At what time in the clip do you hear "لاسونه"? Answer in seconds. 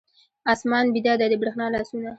1.73-2.09